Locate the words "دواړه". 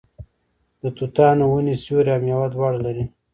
2.53-2.79